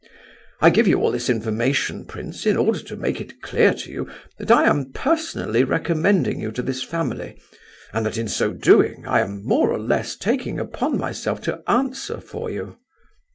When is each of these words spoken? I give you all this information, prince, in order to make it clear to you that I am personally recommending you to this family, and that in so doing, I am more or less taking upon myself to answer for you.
I 0.61 0.71
give 0.71 0.87
you 0.87 0.99
all 0.99 1.11
this 1.11 1.29
information, 1.29 2.05
prince, 2.05 2.47
in 2.47 2.57
order 2.57 2.79
to 2.79 2.95
make 2.95 3.21
it 3.21 3.39
clear 3.43 3.75
to 3.75 3.91
you 3.91 4.09
that 4.39 4.49
I 4.49 4.65
am 4.65 4.91
personally 4.93 5.63
recommending 5.63 6.39
you 6.39 6.51
to 6.53 6.63
this 6.63 6.81
family, 6.81 7.39
and 7.93 8.03
that 8.07 8.17
in 8.17 8.27
so 8.27 8.51
doing, 8.51 9.05
I 9.05 9.19
am 9.19 9.45
more 9.45 9.69
or 9.71 9.77
less 9.77 10.15
taking 10.15 10.59
upon 10.59 10.97
myself 10.97 11.39
to 11.41 11.61
answer 11.69 12.19
for 12.19 12.49
you. 12.49 12.77